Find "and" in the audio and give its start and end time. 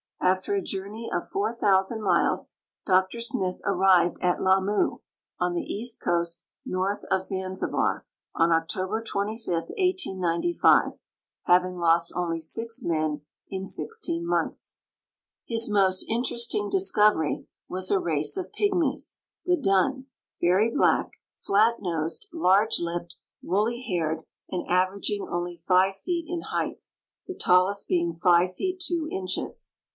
24.49-24.67